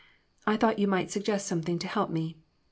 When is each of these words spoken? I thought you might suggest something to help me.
I 0.47 0.57
thought 0.57 0.79
you 0.79 0.87
might 0.87 1.11
suggest 1.11 1.45
something 1.45 1.77
to 1.77 1.85
help 1.87 2.09
me. 2.09 2.35